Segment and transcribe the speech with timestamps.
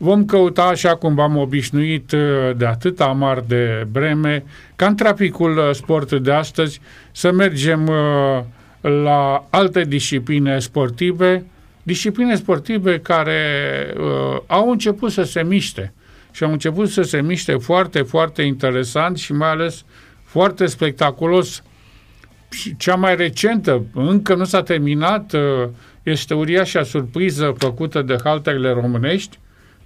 [0.00, 2.14] Vom căuta, așa cum v-am obișnuit
[2.56, 4.44] de atâta amar de breme,
[4.76, 6.80] ca în traficul sport de astăzi,
[7.12, 7.90] să mergem
[8.80, 11.44] la alte discipline sportive,
[11.82, 13.42] discipline sportive care
[13.96, 15.92] uh, au început să se miște
[16.30, 19.84] și au început să se miște foarte, foarte interesant și mai ales
[20.24, 21.62] foarte spectaculos.
[22.50, 25.68] Și cea mai recentă, încă nu s-a terminat, uh,
[26.02, 29.38] este uriașa surpriză făcută de halterele românești,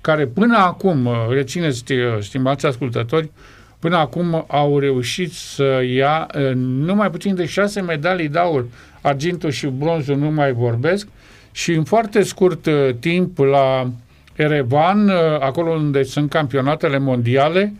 [0.03, 3.30] care până acum, uh, rețineți, uh, stimați ascultători,
[3.79, 8.65] până acum au reușit să ia uh, numai puțin de șase medalii de aur,
[9.01, 11.07] argintul și bronzul nu mai vorbesc,
[11.52, 13.91] și în foarte scurt uh, timp la
[14.34, 17.73] Erevan, uh, acolo unde sunt campionatele mondiale,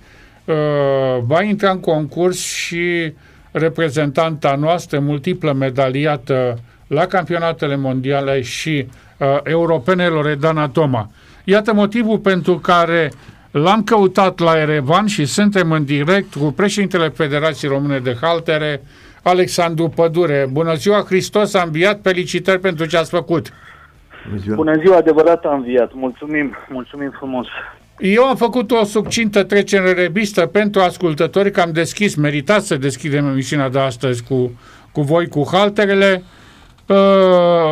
[0.45, 0.55] uh,
[1.23, 3.13] va intra în concurs și
[3.51, 8.87] reprezentanta noastră, multiplă medaliată la campionatele mondiale și
[9.43, 11.11] europene, Loredana Toma.
[11.45, 13.11] Iată motivul pentru care
[13.51, 18.83] l-am căutat la Erevan și suntem în direct cu președintele Federației Române de Haltere,
[19.23, 20.49] Alexandru Pădure.
[20.53, 23.53] Bună ziua, Hristos a înviat, felicitări pentru ce ați făcut.
[24.29, 27.47] Bună ziua, Bună ziua adevărat a înviat, mulțumim, mulțumim frumos.
[27.99, 32.77] Eu am făcut o succintă trecere în revistă pentru ascultători, că am deschis, meritat să
[32.77, 34.61] deschidem emisiunea de astăzi cu,
[34.93, 36.23] cu voi, cu halterele.
[36.23, 36.42] Uh,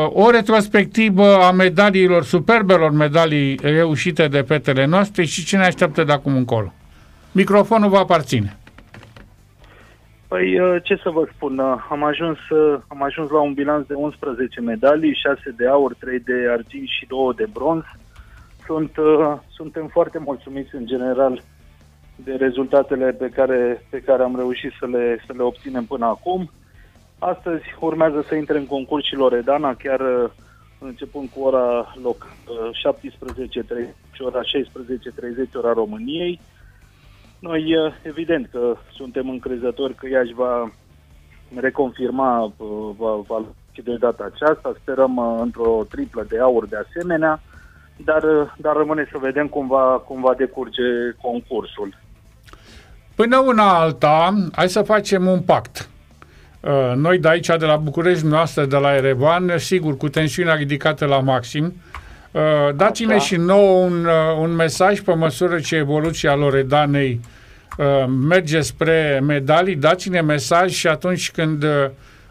[0.09, 6.13] o retrospectivă a medaliilor, superbelor medalii reușite de fetele noastre și ce ne așteaptă de
[6.13, 6.73] acum încolo.
[7.33, 8.57] Microfonul vă aparține.
[10.29, 13.87] Păi, uh, ce să vă spun, uh, am ajuns, uh, am ajuns la un bilanț
[13.87, 17.83] de 11 medalii, 6 de aur, 3 de argint și 2 de bronz.
[18.67, 18.91] Sunt,
[19.49, 21.43] suntem foarte mulțumiți în general
[22.15, 26.51] de rezultatele pe care, pe care am reușit să le, să le obținem până acum.
[27.23, 30.01] Astăzi urmează să intre în concurs și Loredana, chiar
[30.79, 34.47] începând cu ora loc 17.30 și ora 16.30
[35.55, 36.41] ora României.
[37.39, 40.73] Noi, evident că suntem încrezători că ea își va
[41.55, 42.53] reconfirma
[42.97, 43.45] va, va
[43.83, 47.41] de data aceasta, sperăm uh, într-o triplă de aur de asemenea,
[47.97, 50.83] dar, uh, dar rămâne să vedem cum va, cum va decurge
[51.23, 51.97] concursul.
[53.15, 55.89] Până una alta, hai să facem un pact.
[56.61, 61.05] Uh, noi de aici, de la București, noastră, de la Erevan, sigur, cu tensiunea ridicată
[61.05, 61.75] la maxim,
[62.33, 63.25] Uh, dați-ne Așa.
[63.25, 67.21] și nouă un, uh, un mesaj pe măsură ce evoluția Loredanei
[67.79, 71.65] uh, merge spre medalii, dați-ne mesaj și atunci când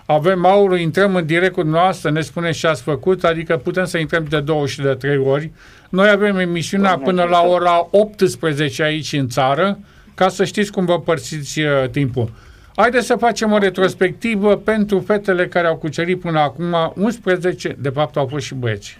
[0.05, 3.97] avem aurul, intrăm în direct cu noastră, ne spuneți ce ați făcut, adică putem să
[3.97, 5.51] intrăm de două și de trei ori.
[5.89, 9.79] Noi avem emisiunea până la ora 18 aici în țară,
[10.15, 12.31] ca să știți cum vă părțiți uh, timpul.
[12.79, 18.17] Haideți să facem o retrospectivă pentru fetele care au cucerit până acum 11, de fapt
[18.17, 18.97] au fost și băieți.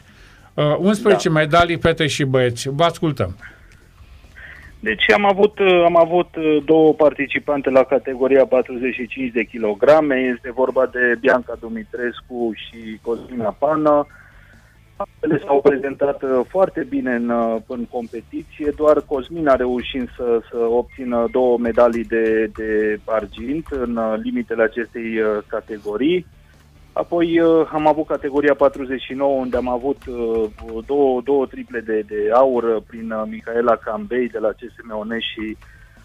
[0.78, 1.40] 11 uh, da.
[1.40, 2.70] medalii, fete și băieți.
[2.70, 3.36] Vă ascultăm.
[4.80, 10.16] Deci am avut, uh, am avut uh, două participante la categoria 45 de kilograme.
[10.36, 14.08] Este vorba de Bianca Dumitrescu și Cosmina Pană.
[15.20, 17.30] Ele s-au prezentat foarte bine în,
[17.68, 24.00] în competiție, doar Cosmina a reușit să, să obțină două medalii de, de argint în
[24.24, 26.26] limitele acestei categorii.
[26.94, 30.50] Apoi uh, am avut categoria 49, unde am avut uh,
[30.86, 35.58] două, două triple de, de aur prin uh, Micaela Cambei de la CSM One și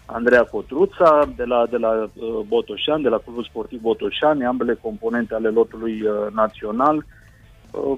[0.05, 2.09] Andreea Cotruța de la, de la
[2.47, 6.03] Botoșan, de la Clubul Sportiv Botoșani, ambele componente ale lotului
[6.33, 7.05] național.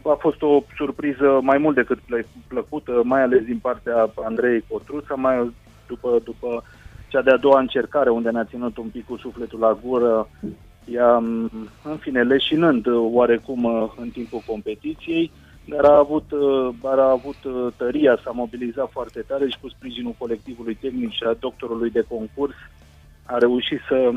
[0.04, 2.00] A fost o surpriză mai mult decât
[2.48, 5.52] plăcută, mai ales din partea Andrei Cotruța, mai
[5.88, 6.64] după, după
[7.08, 10.30] cea de-a doua încercare, unde ne-a ținut un pic cu sufletul la gură.
[10.92, 11.16] Ea,
[11.84, 15.32] în fine, leșinând uh, oarecum uh, în timpul competiției,
[15.66, 17.36] dar a avut, uh, dar a avut
[17.76, 22.56] tăria, s-a mobilizat foarte tare și cu sprijinul colectivului tehnic și a doctorului de concurs
[23.24, 24.12] a reușit să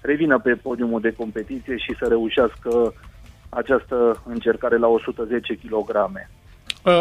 [0.00, 2.94] revină pe podiumul de competiție și să reușească
[3.54, 6.18] această încercare la 110 kg.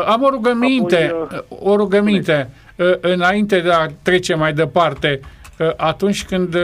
[0.06, 2.50] Am o rugăminte, Apoi, o rugăminte
[3.02, 5.20] înainte de a trece mai departe
[5.78, 6.62] atunci când uh,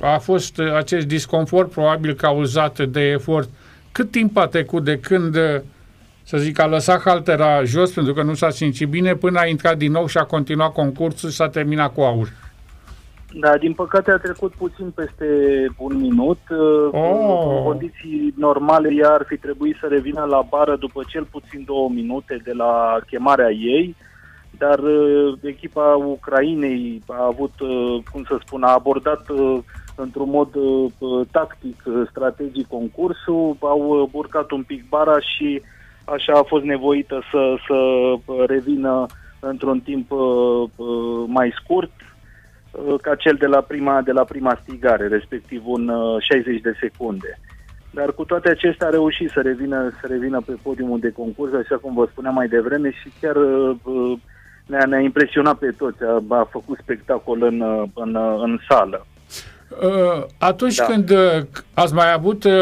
[0.00, 3.48] a fost acest disconfort probabil cauzat de efort,
[3.92, 5.60] cât timp a trecut de când, uh,
[6.22, 9.76] să zic, a lăsat haltera jos pentru că nu s-a simțit bine până a intrat
[9.76, 12.28] din nou și a continuat concursul și s-a terminat cu aur?
[13.34, 15.26] Da, din păcate a trecut puțin peste
[15.76, 16.38] un minut.
[16.50, 17.56] Uh, oh.
[17.56, 21.88] În condiții normale ea ar fi trebuit să revină la bară după cel puțin două
[21.88, 23.96] minute de la chemarea ei
[24.58, 29.58] dar uh, echipa Ucrainei a avut, uh, cum să spun, a abordat uh,
[29.94, 30.48] într-un mod
[31.30, 35.62] tactic, strategic concursul, au urcat un pic bara și
[36.04, 37.78] așa a fost nevoită să, să
[38.46, 39.06] revină
[39.40, 40.10] într-un timp
[41.26, 41.90] mai scurt
[43.02, 47.38] ca cel de la prima, de la prima stigare, respectiv un 60 de secunde.
[47.90, 51.76] Dar cu toate acestea a reușit să revină, să revină pe podiumul de concurs, așa
[51.76, 53.36] cum vă spuneam mai devreme, și chiar
[54.66, 57.62] ne-a, ne impresionat pe toți, a, a făcut spectacol în,
[57.94, 59.06] în, în sală.
[59.70, 60.84] Uh, atunci da.
[60.84, 61.42] când uh,
[61.74, 62.52] ați mai avut uh,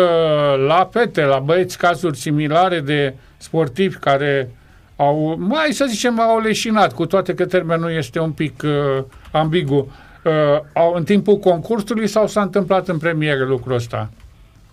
[0.67, 4.51] la fete, la băieți, cazuri similare de sportivi care
[4.97, 9.93] au, mai să zicem, au leșinat, cu toate că termenul este un pic uh, ambigu,
[10.25, 10.33] uh,
[10.73, 14.11] au, în timpul concursului sau s-a întâmplat în premieră lucrul ăsta?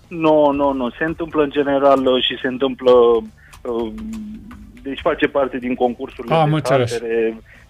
[0.08, 0.90] Nu, nu, nu.
[0.90, 3.92] Se întâmplă în general și se întâmplă uh,
[4.82, 7.02] deci face parte din concursul de înțeles.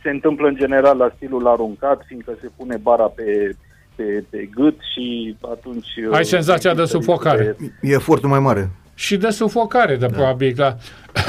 [0.02, 3.56] Se întâmplă în general la stilul aruncat, fiindcă se pune bara pe,
[3.96, 5.88] pe, pe gât și atunci...
[6.12, 7.56] Ai uh, senzația de sufocare.
[7.60, 7.72] De...
[7.82, 8.70] E efortul mai mare.
[9.02, 10.16] Și de sufocare, de da.
[10.16, 10.76] probabil, da.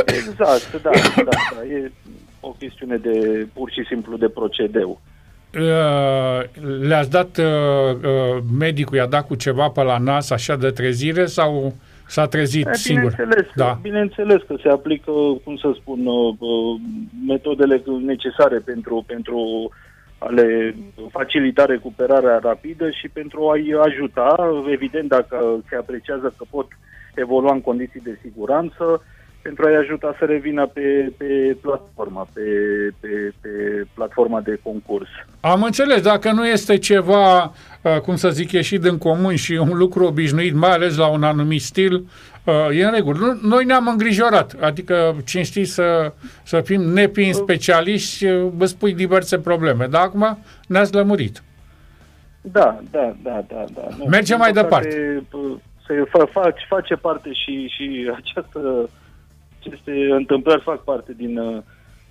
[0.06, 1.64] Exact, da, da, da.
[1.64, 1.92] E
[2.40, 5.00] o chestiune de pur și simplu de procedeu.
[5.54, 6.42] Uh,
[6.80, 11.74] le-ați dat, uh, medicul i-a dat cu ceva pe la nas, așa de trezire, sau
[12.06, 13.10] S-a trezit e, singur.
[13.10, 13.78] Bineînțeles, da.
[13.82, 15.12] bineînțeles că se aplică,
[15.44, 16.80] cum să spun, uh, uh,
[17.26, 19.70] metodele necesare pentru, pentru
[20.18, 20.74] a le
[21.10, 26.66] facilita recuperarea rapidă și pentru a-i ajuta, evident, dacă se apreciază că pot
[27.14, 29.02] evolua în condiții de siguranță,
[29.42, 32.40] pentru a-i ajuta să revină pe, pe platforma, pe,
[33.00, 33.48] pe, pe
[33.94, 35.08] platforma de concurs.
[35.40, 39.76] Am înțeles, dacă nu este ceva, uh, cum să zic, ieșit din comun și un
[39.76, 41.94] lucru obișnuit, mai ales la un anumit stil,
[42.44, 43.38] uh, e în regulă.
[43.42, 46.12] Noi ne-am îngrijorat, adică cinstit să,
[46.42, 51.42] să fim nepin specialiști, uh, vă spui diverse probleme, dar acum ne-ați lămurit.
[52.40, 53.64] Da, da, da, da.
[53.74, 54.04] da.
[54.08, 55.22] Mergem mai departe.
[56.12, 58.88] Se face, face parte și, și această
[59.66, 61.62] aceste întâmplări fac parte din, uh,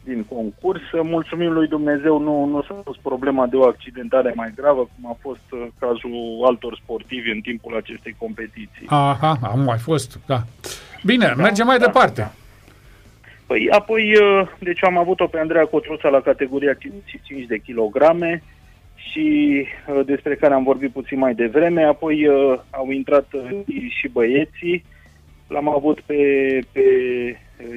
[0.04, 0.81] din concurs.
[1.04, 5.18] Mulțumim lui Dumnezeu, nu, nu s-a pus problema de o accidentare mai gravă, cum a
[5.22, 8.86] fost uh, cazul altor sportivi în timpul acestei competiții.
[8.88, 10.39] Aha, am mai fost, da.
[11.04, 12.22] Bine, da, mergem mai da, departe.
[12.22, 12.31] Da.
[13.45, 18.44] Păi, apoi, uh, deci am avut-o pe Andreea Cotruța la categoria 55 de kilograme
[19.09, 19.65] și
[20.06, 21.83] despre care am vorbit puțin mai devreme.
[21.83, 22.27] Apoi
[22.69, 23.27] au intrat
[23.89, 24.83] și băieții,
[25.51, 26.15] L-am avut pe,
[26.71, 26.83] pe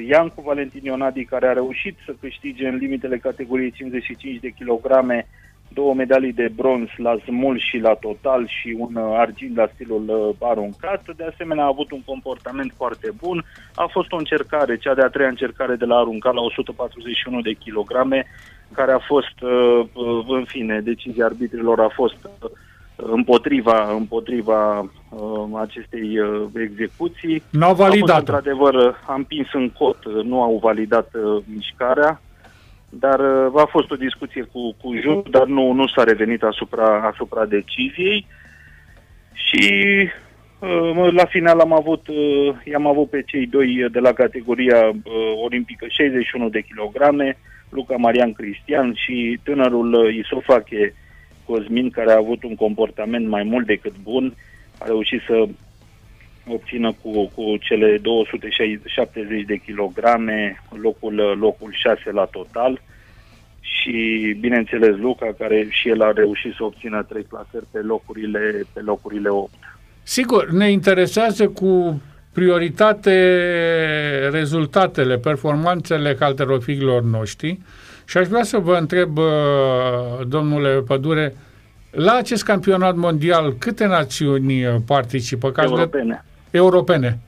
[0.09, 5.27] Iancu Valentin Ionadi, care a reușit să câștige în limitele categoriei 55 de kilograme
[5.69, 10.49] două medalii de bronz la smul și la total și un argint la stilul uh,
[10.49, 11.03] aruncat.
[11.17, 13.45] De asemenea, a avut un comportament foarte bun.
[13.75, 18.27] A fost o încercare, cea de-a treia încercare de la aruncat la 141 de kilograme,
[18.75, 22.17] care a fost, uh, uh, în fine, decizia arbitrilor a fost
[22.97, 27.43] împotriva, împotriva uh, acestei uh, execuții.
[27.51, 28.19] Nu au validat.
[28.19, 32.21] Într-adevăr, am pins în cot, uh, nu au validat uh, mișcarea,
[32.89, 37.11] dar uh, a fost o discuție cu, cu jur, dar nu, nu s-a revenit asupra,
[37.13, 38.27] asupra deciziei.
[39.33, 39.73] Și
[40.59, 44.93] uh, la final am avut, uh, i-am avut pe cei doi de la categoria uh,
[45.45, 47.39] olimpică 61 de kilograme,
[47.75, 50.95] Luca Marian Cristian și tânărul uh, Isofache
[51.45, 54.35] Cosmin, care a avut un comportament mai mult decât bun,
[54.79, 55.49] a reușit să
[56.47, 62.81] obțină cu, cu cele 270 de kilograme locul, locul 6 la total
[63.61, 68.81] și, bineînțeles, Luca, care și el a reușit să obțină trei clasări pe locurile, pe
[68.81, 69.51] locurile 8.
[70.03, 72.03] Sigur, ne interesează cu
[72.35, 73.17] prioritate
[74.31, 77.59] rezultatele, performanțele calterofililor noștri,
[78.05, 79.19] și aș vrea să vă întreb,
[80.29, 81.35] domnule Pădure,
[81.91, 85.53] la acest campionat mondial, câte națiuni participă?
[85.57, 86.25] Europene.
[86.51, 87.19] Europene.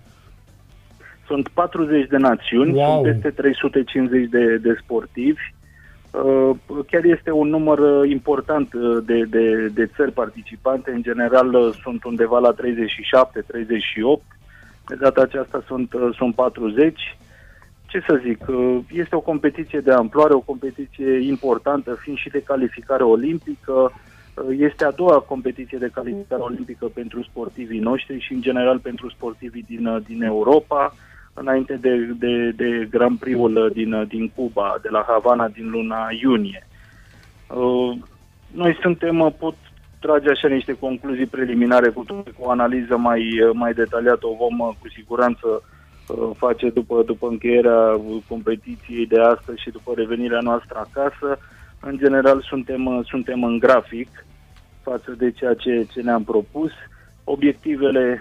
[1.27, 3.03] Sunt 40 de națiuni, wow.
[3.03, 5.55] sunt peste 350 de, de sportivi.
[6.87, 10.91] Chiar este un număr important de, de, de țări participante.
[10.91, 14.36] În general sunt undeva la 37-38.
[14.87, 17.17] De data aceasta sunt, sunt 40
[17.87, 22.43] ce să zic, uh, este o competiție de amploare, o competiție importantă, fiind și de
[22.43, 23.93] calificare olimpică.
[24.35, 29.11] Uh, este a doua competiție de calificare olimpică pentru sportivii noștri și, în general, pentru
[29.11, 30.95] sportivii din, uh, din Europa,
[31.35, 36.67] înainte de, de, de Grand Prix-ul din, din Cuba, de la Havana, din luna iunie.
[38.53, 39.55] Noi suntem, pot
[40.01, 43.23] trage așa niște concluzii preliminare cu, cu o analiză mai,
[43.53, 45.63] mai detaliată, o vom cu siguranță
[46.07, 51.39] Uh, face după, după încheierea competiției de astăzi și după revenirea noastră acasă.
[51.81, 54.27] În general suntem, uh, suntem în grafic
[54.83, 56.71] față de ceea ce, ce ne-am propus.
[57.25, 58.21] Obiectivele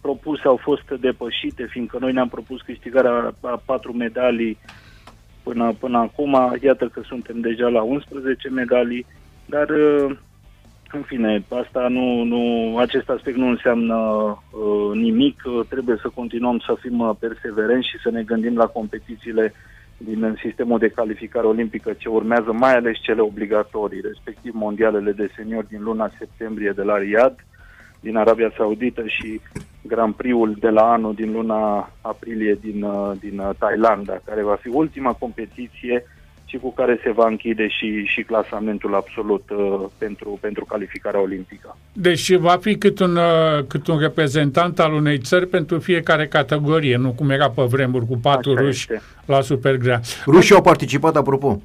[0.00, 4.58] propuse au fost depășite, fiindcă noi ne-am propus câștigarea a patru medalii
[5.42, 6.56] până, până acum.
[6.62, 9.06] Iată că suntem deja la 11 medalii,
[9.46, 10.16] dar uh,
[10.92, 15.42] în fine, asta nu, nu, acest aspect nu înseamnă uh, nimic.
[15.68, 19.54] Trebuie să continuăm să fim uh, perseverenți și să ne gândim la competițiile
[19.96, 25.68] din sistemul de calificare olimpică ce urmează, mai ales cele obligatorii, respectiv mondialele de seniori
[25.68, 27.40] din luna septembrie de la Riyadh,
[28.00, 29.40] din Arabia Saudită și
[29.82, 34.54] Grand Prix-ul de la anul din luna aprilie din, uh, din uh, Thailanda, care va
[34.54, 36.04] fi ultima competiție
[36.50, 41.76] și cu care se va închide și, și clasamentul absolut uh, pentru, pentru calificarea olimpică.
[41.92, 46.96] Deci va fi cât un, uh, cât un reprezentant al unei țări pentru fiecare categorie,
[46.96, 49.02] nu cum era pe vremuri cu patru Așa ruși este.
[49.26, 50.00] la supergrea.
[50.26, 51.60] Rușii au participat, apropo?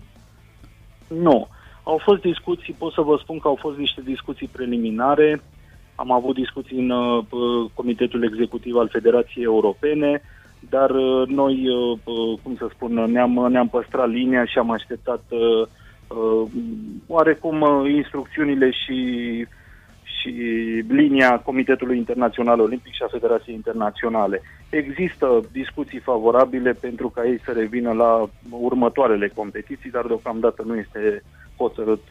[1.08, 1.48] Nu.
[1.84, 5.42] Au fost discuții, pot să vă spun că au fost niște discuții preliminare.
[5.96, 7.25] Am avut discuții în uh,
[7.74, 10.22] Comitetul Executiv al Federației Europene,
[10.70, 15.24] dar uh, noi, uh, uh, cum să spun, ne-am, ne-am păstrat linia și am așteptat
[17.08, 19.00] oarecum instrucțiunile și,
[20.04, 20.30] și
[20.88, 24.42] linia Comitetului Internațional Olimpic și a Federației Internaționale.
[24.70, 31.24] Există discuții favorabile pentru ca ei să revină la următoarele competiții, dar deocamdată nu este
[31.58, 32.02] hotărât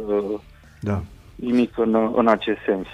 [0.80, 1.02] da
[1.34, 2.86] nimic în, în acest sens.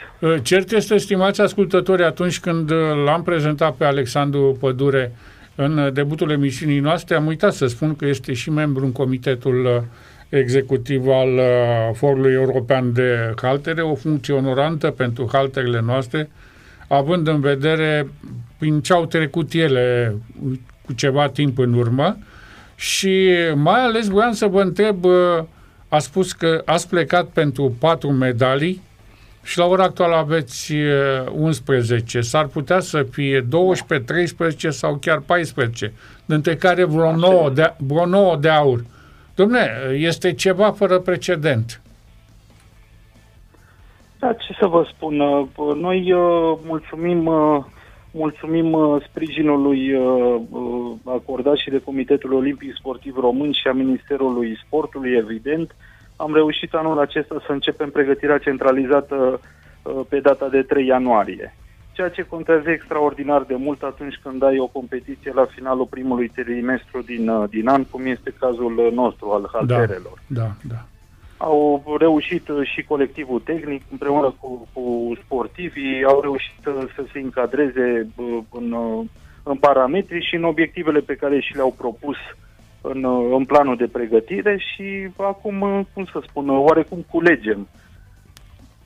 [0.43, 2.73] Cert este, stimați ascultători, atunci când
[3.05, 5.13] l-am prezentat pe Alexandru Pădure
[5.63, 9.83] în debutul emisiunii noastre am uitat să spun că este și membru în comitetul uh,
[10.29, 11.43] executiv al uh,
[11.95, 16.31] Forului European de Haltere, o funcție onorantă pentru halterele noastre,
[16.89, 18.09] având în vedere
[18.59, 20.15] prin ce au trecut ele
[20.87, 22.17] cu ceva timp în urmă.
[22.75, 25.45] Și mai ales voiam să vă întreb, uh,
[25.89, 28.83] a spus că ați plecat pentru patru medalii,
[29.43, 30.73] și la ora actuală aveți
[31.33, 32.21] 11.
[32.21, 35.93] S-ar putea să fie 12, 13 sau chiar 14,
[36.25, 38.85] dintre care vreo 9 de, vreo 9 de aur.
[39.35, 41.81] Domne, este ceva fără precedent.
[44.21, 45.17] Da, ce să vă spun,
[45.81, 47.65] noi uh, mulțumim, uh,
[48.11, 49.95] mulțumim uh, sprijinului
[51.05, 55.75] acordat și de Comitetul Olimpic Sportiv Român și a Ministerului Sportului, evident,
[56.21, 59.41] am reușit anul acesta să începem pregătirea centralizată
[59.83, 61.55] uh, pe data de 3 ianuarie.
[61.93, 67.03] Ceea ce contează extraordinar de mult atunci când ai o competiție la finalul primului trimestru
[67.03, 70.19] din, uh, din an, cum este cazul nostru al halterelor.
[70.27, 70.85] Da, da, da.
[71.37, 76.55] Au reușit uh, și colectivul tehnic împreună cu, cu sportivii, au reușit
[76.95, 78.09] să se încadreze
[78.51, 78.77] în,
[79.43, 82.50] în parametri și în obiectivele pe care și le-au propus uh,
[82.81, 87.69] în, în planul de pregătire și acum, cum să spun, oarecum culegem.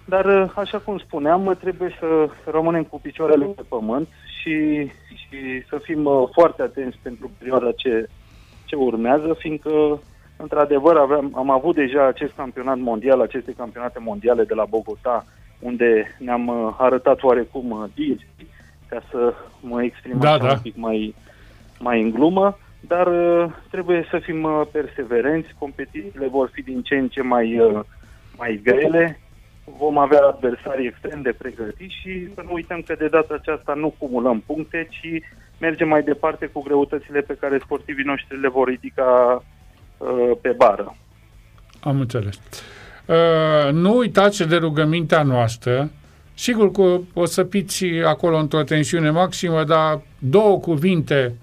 [0.05, 4.09] Dar, așa cum spuneam, trebuie să rămânem cu picioarele pe pământ
[4.41, 4.87] și,
[5.17, 8.09] și să fim uh, foarte atenți pentru perioada ce,
[8.65, 10.01] ce urmează, fiindcă,
[10.37, 15.25] într-adevăr, aveam, am avut deja acest campionat mondial, aceste campionate mondiale de la Bogota,
[15.59, 18.27] unde ne-am uh, arătat oarecum dinți,
[18.89, 20.51] ca să mă exprim da, da.
[20.51, 21.15] un pic mai,
[21.79, 26.95] mai în glumă dar uh, trebuie să fim uh, perseverenți, competițiile vor fi din ce
[26.95, 27.81] în ce mai, uh,
[28.37, 29.21] mai grele,
[29.79, 33.95] vom avea adversari extrem de pregătiți și să nu uităm că de data aceasta nu
[33.99, 35.23] cumulăm puncte, ci
[35.59, 39.43] mergem mai departe cu greutățile pe care sportivii noștri le vor ridica
[39.99, 40.97] uh, pe bară.
[41.81, 42.41] Am înțeles.
[43.07, 45.91] Uh, nu uitați de rugămintea noastră.
[46.35, 51.35] Sigur că o să fiți acolo într-o tensiune maximă, dar două cuvinte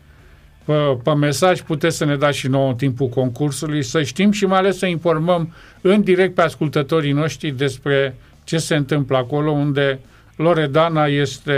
[0.65, 4.45] pe, pe mesaj puteți să ne dați și nouă în timpul concursului, să știm și
[4.45, 9.99] mai ales să informăm în direct pe ascultătorii noștri despre ce se întâmplă acolo, unde
[10.35, 11.53] Loredana este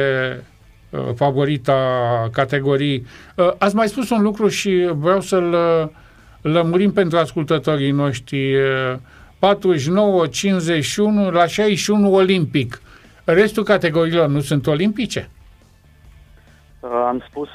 [0.89, 3.05] uh, favorita categorii.
[3.36, 5.89] Uh, ați mai spus un lucru și vreau să-l uh,
[6.41, 8.55] lămurim pentru ascultătorii noștri.
[8.55, 8.95] Uh,
[9.43, 12.81] 49, 51, la 61 olimpic.
[13.24, 15.29] Restul categoriilor nu sunt olimpice?
[16.83, 17.49] Uh, am spus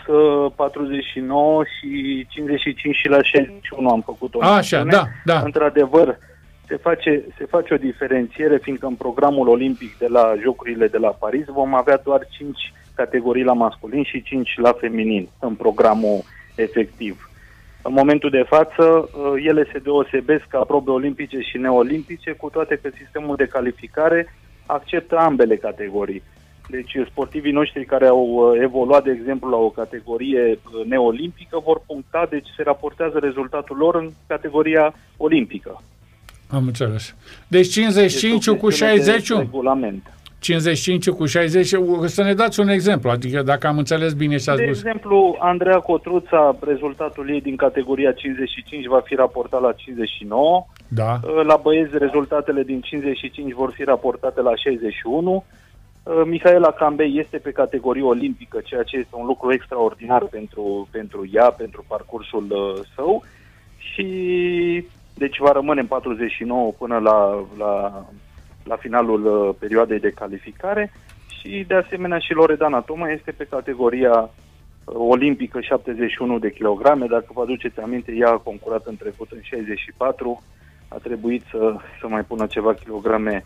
[0.55, 5.41] 49 uh, și 55 și la 61 am făcut o Așa, da, da.
[5.41, 6.19] Într-adevăr,
[6.67, 11.09] se face, se face o diferențiere, fiindcă în programul olimpic de la Jocurile de la
[11.09, 16.23] Paris vom avea doar 5 categorii la masculin și 5 la feminin în programul
[16.55, 17.31] efectiv.
[17.83, 22.79] În momentul de față, uh, ele se deosebesc ca probe olimpice și neolimpice, cu toate
[22.83, 24.35] că sistemul de calificare
[24.67, 26.23] acceptă ambele categorii.
[26.71, 31.83] Deci sportivii noștri care au uh, evoluat, de exemplu, la o categorie uh, neolimpică vor
[31.87, 35.83] puncta, deci se raportează rezultatul lor în categoria olimpică.
[36.51, 37.15] Am înțeles.
[37.49, 40.13] Deci 55 deci, cu 60 regulament.
[40.41, 41.69] 55 cu 60,
[42.05, 44.79] să ne dați un exemplu, adică dacă am înțeles bine ce ați De spus.
[44.79, 50.67] exemplu, Andreea Cotruța, rezultatul ei din categoria 55 va fi raportat la 59.
[50.89, 55.45] Da, La băieți, rezultatele din 55 vor fi raportate la 61.
[56.09, 61.29] Uh, Mihaela Cambei este pe categorie olimpică, ceea ce este un lucru extraordinar pentru, pentru
[61.33, 63.25] ea, pentru parcursul uh, său.
[63.79, 64.07] Și
[65.15, 68.05] deci va rămâne în 49 până la, la,
[68.65, 70.93] la finalul uh, perioadei de calificare.
[71.41, 77.07] Și de asemenea și Loredana Toma este pe categoria uh, olimpică 71 de kilograme.
[77.07, 80.43] Dacă vă aduceți aminte, ea a concurat în trecut în 64.
[80.89, 83.43] A trebuit să, să mai pună ceva kilograme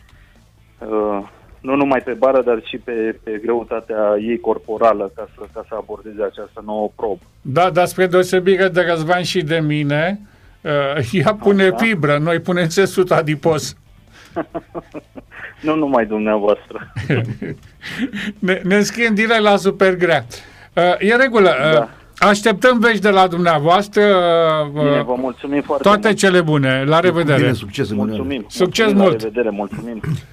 [0.78, 1.28] uh,
[1.62, 5.74] nu numai pe bară, dar și pe, pe greutatea ei corporală ca să, ca să
[5.78, 7.18] abordeze această nouă probă.
[7.40, 10.20] da, dar spre deosebire de Răzvan și de mine,
[10.60, 11.76] uh, ea pune Așa.
[11.76, 13.76] fibră, noi punem țesut adipos.
[15.60, 16.92] Nu numai dumneavoastră.
[18.38, 20.24] Ne, ne înscriem direct la Supergrea.
[20.74, 21.48] Uh, e regulă.
[21.66, 21.88] Uh, Da.
[22.28, 24.02] Așteptăm vești de la dumneavoastră.
[24.02, 26.18] Uh, Bine, vă mulțumim foarte toate mult.
[26.18, 26.84] cele bune.
[26.86, 27.38] La revedere.
[27.40, 28.44] Bine, succes în Mulțumim.
[28.48, 29.22] Succes mulțumim, mult.
[29.22, 30.00] La revedere, mulțumim.